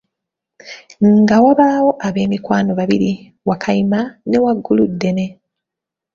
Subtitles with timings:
[1.11, 3.11] Nga wabaawo ab’emikwano babiri:
[3.47, 5.25] Wakayima ne Wagguluddene.